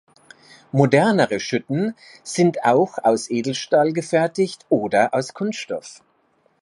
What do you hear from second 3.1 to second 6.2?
Edelstahl gefertigt oder aus Kunststoff.